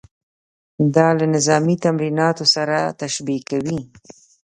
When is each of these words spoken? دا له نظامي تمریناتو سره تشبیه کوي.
دا 0.95 1.07
له 1.19 1.25
نظامي 1.35 1.75
تمریناتو 1.85 2.45
سره 2.55 2.77
تشبیه 3.01 3.41
کوي. 3.49 3.79